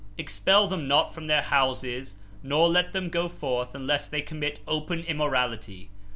[0.17, 5.01] Expel them not from their houses nor let them go forth unless they commit open
[5.01, 5.91] immorality.